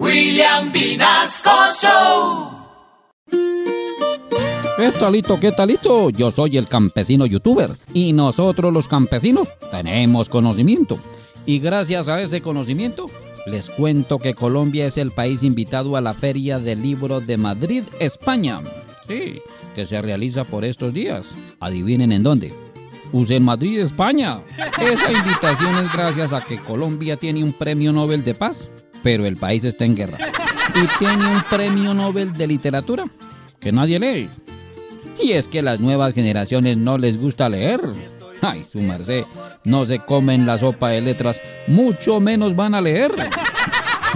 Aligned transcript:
William 0.00 0.72
Vinasco 0.72 1.50
Show. 1.80 2.50
¿Qué 4.76 4.90
talito, 4.90 5.38
qué 5.38 5.52
talito? 5.52 6.10
Yo 6.10 6.32
soy 6.32 6.56
el 6.56 6.66
campesino 6.66 7.26
youtuber 7.26 7.70
y 7.92 8.12
nosotros 8.12 8.72
los 8.72 8.88
campesinos 8.88 9.48
tenemos 9.70 10.28
conocimiento. 10.28 10.98
Y 11.46 11.60
gracias 11.60 12.08
a 12.08 12.18
ese 12.18 12.40
conocimiento, 12.40 13.06
les 13.46 13.70
cuento 13.70 14.18
que 14.18 14.34
Colombia 14.34 14.86
es 14.88 14.98
el 14.98 15.12
país 15.12 15.44
invitado 15.44 15.96
a 15.96 16.00
la 16.00 16.12
Feria 16.12 16.58
del 16.58 16.82
Libro 16.82 17.20
de 17.20 17.36
Madrid, 17.36 17.84
España. 18.00 18.60
Sí, 19.06 19.34
que 19.76 19.86
se 19.86 20.02
realiza 20.02 20.42
por 20.42 20.64
estos 20.64 20.92
días. 20.92 21.30
Adivinen 21.60 22.10
en 22.10 22.24
dónde. 22.24 22.52
Use 23.12 23.36
en 23.36 23.44
Madrid, 23.44 23.78
España. 23.78 24.40
Esa 24.80 25.12
invitación 25.12 25.84
es 25.84 25.92
gracias 25.92 26.32
a 26.32 26.40
que 26.44 26.58
Colombia 26.58 27.16
tiene 27.16 27.44
un 27.44 27.52
premio 27.52 27.92
Nobel 27.92 28.24
de 28.24 28.34
Paz, 28.34 28.68
pero 29.04 29.26
el 29.26 29.36
país 29.36 29.62
está 29.62 29.84
en 29.84 29.94
guerra. 29.94 30.18
Y 30.74 30.98
tiene 30.98 31.26
un 31.26 31.42
premio 31.42 31.92
Nobel 31.94 32.32
de 32.32 32.46
Literatura 32.48 33.04
que 33.60 33.70
nadie 33.70 34.00
lee. 34.00 34.28
Y 35.22 35.32
es 35.32 35.46
que 35.46 35.62
las 35.62 35.78
nuevas 35.78 36.14
generaciones 36.14 36.76
no 36.78 36.98
les 36.98 37.20
gusta 37.20 37.48
leer. 37.48 37.80
Ay, 38.40 38.64
su 38.70 38.80
merced, 38.80 39.24
no 39.64 39.84
se 39.84 40.00
comen 40.00 40.46
la 40.46 40.58
sopa 40.58 40.88
de 40.88 41.02
letras, 41.02 41.38
mucho 41.68 42.18
menos 42.18 42.56
van 42.56 42.74
a 42.74 42.80
leer. 42.80 43.12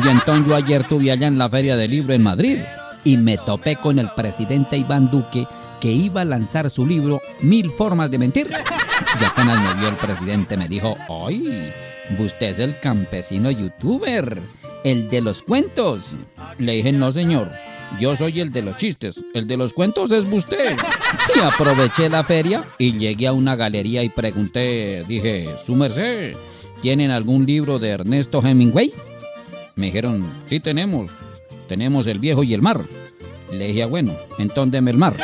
Y 0.05 0.09
entonces 0.09 0.47
yo 0.47 0.57
ayer 0.57 0.81
estuve 0.81 1.13
allá 1.13 1.29
en 1.29 1.39
la 1.39 1.49
Feria 1.49 1.77
del 1.77 1.91
Libro 1.91 2.15
en 2.15 2.23
Madrid 2.23 2.59
y 3.05 3.17
me 3.17 3.37
topé 3.37 3.77
con 3.77 3.99
el 3.99 4.09
presidente 4.17 4.77
Iván 4.77 5.11
Duque 5.11 5.47
que 5.81 5.93
iba 5.93 6.23
a 6.23 6.25
lanzar 6.25 6.71
su 6.71 6.87
libro 6.87 7.21
Mil 7.43 7.71
Formas 7.71 8.11
de 8.11 8.19
Mentir. 8.19 8.51
Y 9.21 9.25
apenas 9.25 9.61
me 9.63 9.81
vio 9.81 9.89
el 9.89 9.97
presidente 9.97 10.57
me 10.57 10.69
dijo, 10.69 10.97
¡ay! 11.09 11.73
Usted 12.19 12.49
es 12.49 12.59
el 12.59 12.79
campesino 12.81 13.51
youtuber, 13.51 14.41
el 14.85 15.09
de 15.09 15.21
los 15.21 15.43
cuentos. 15.43 16.01
Le 16.59 16.73
dije, 16.73 16.93
no 16.93 17.13
señor, 17.13 17.49
yo 18.01 18.17
soy 18.17 18.41
el 18.41 18.53
de 18.53 18.63
los 18.63 18.77
chistes, 18.77 19.21
el 19.35 19.47
de 19.47 19.57
los 19.57 19.73
cuentos 19.73 20.13
es 20.13 20.25
usted. 20.31 20.77
Y 21.35 21.41
aproveché 21.41 22.09
la 22.09 22.25
feria 22.25 22.65
y 22.79 22.93
llegué 22.93 23.27
a 23.27 23.33
una 23.33 23.57
galería 23.57 24.03
y 24.03 24.09
pregunté, 24.09 25.05
dije, 25.09 25.49
su 25.67 25.75
merced, 25.75 26.37
¿tienen 26.83 27.11
algún 27.11 27.47
libro 27.47 27.79
de 27.79 27.91
Ernesto 27.91 28.43
Hemingway? 28.45 28.91
Me 29.77 29.87
dijeron, 29.87 30.25
sí 30.47 30.61
tenemos, 30.61 31.11
tenemos 31.69 32.07
El 32.07 32.19
Viejo 32.19 32.43
y 32.43 32.55
el 32.55 32.63
Mar. 32.63 32.81
Le 33.53 33.69
dije, 33.69 33.85
ah, 33.85 33.87
bueno, 33.87 34.15
entonces 34.39 34.73
deme 34.73 34.91
el 34.91 34.99
mar. 34.99 35.17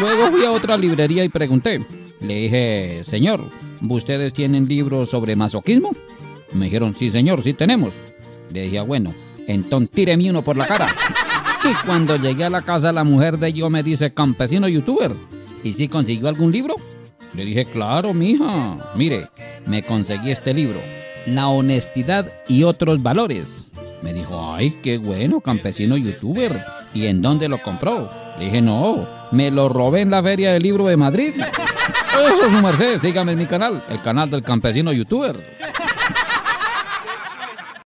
Luego 0.00 0.30
fui 0.30 0.44
a 0.44 0.52
otra 0.52 0.76
librería 0.76 1.24
y 1.24 1.28
pregunté, 1.28 1.84
le 2.20 2.34
dije, 2.34 3.02
señor, 3.04 3.40
¿ustedes 3.88 4.32
tienen 4.32 4.64
libros 4.66 5.10
sobre 5.10 5.36
masoquismo? 5.36 5.90
Me 6.54 6.66
dijeron, 6.66 6.94
sí 6.94 7.10
señor, 7.10 7.42
sí 7.42 7.52
tenemos. 7.52 7.92
Le 8.52 8.62
dije, 8.62 8.80
bueno, 8.80 9.12
entonces 9.46 9.90
tíreme 9.90 10.30
uno 10.30 10.42
por 10.42 10.56
la 10.56 10.66
cara. 10.66 10.86
Y 11.64 11.86
cuando 11.86 12.16
llegué 12.16 12.44
a 12.44 12.50
la 12.50 12.62
casa, 12.62 12.92
la 12.92 13.04
mujer 13.04 13.38
de 13.38 13.52
yo 13.52 13.70
me 13.70 13.82
dice, 13.82 14.12
campesino 14.12 14.68
youtuber, 14.68 15.12
¿y 15.64 15.72
si 15.72 15.88
consiguió 15.88 16.28
algún 16.28 16.52
libro? 16.52 16.76
Le 17.34 17.44
dije, 17.44 17.64
claro, 17.64 18.14
mija. 18.14 18.76
Mire, 18.94 19.28
me 19.66 19.82
conseguí 19.82 20.30
este 20.30 20.54
libro, 20.54 20.80
La 21.26 21.48
honestidad 21.48 22.30
y 22.48 22.62
otros 22.62 23.02
valores. 23.02 23.66
Me 24.02 24.12
dijo, 24.12 24.54
ay, 24.54 24.70
qué 24.82 24.98
bueno, 24.98 25.40
campesino 25.40 25.96
youtuber. 25.96 26.62
¿Y 26.94 27.06
en 27.06 27.20
dónde 27.20 27.48
lo 27.48 27.60
compró? 27.62 28.08
Le 28.38 28.44
dije, 28.44 28.62
no, 28.62 29.06
me 29.32 29.50
lo 29.50 29.68
robé 29.68 30.02
en 30.02 30.10
la 30.10 30.22
Feria 30.22 30.52
del 30.52 30.62
Libro 30.62 30.86
de 30.86 30.96
Madrid. 30.96 31.34
Eso 32.24 32.46
es 32.46 32.52
su 32.52 32.62
merced, 32.62 32.98
sígame 33.00 33.32
en 33.32 33.38
mi 33.38 33.46
canal, 33.46 33.82
el 33.90 34.00
canal 34.00 34.30
del 34.30 34.42
campesino 34.42 34.92
youtuber. 34.92 35.36